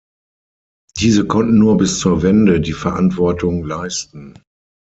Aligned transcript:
Diese 0.97 1.27
konnten 1.27 1.59
nur 1.59 1.77
bis 1.77 1.99
zur 1.99 2.23
Wende 2.23 2.59
die 2.59 2.73
Verantwortung 2.73 3.63
leisten. 3.63 4.41